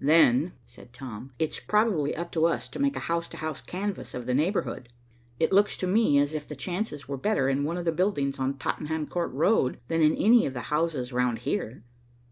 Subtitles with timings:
[0.00, 4.14] "Then," said Tom, "it's probably up to us to make a house to house canvass
[4.14, 4.88] of the neighborhood.
[5.38, 8.40] It looks to me as if the chances were better in one of the buildings
[8.40, 11.84] on Tottenham Court Road than in any of the houses round here."